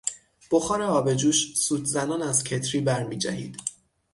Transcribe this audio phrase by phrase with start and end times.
[0.51, 3.57] بخار آب جوش سوت زنان از کتری برمیجهید.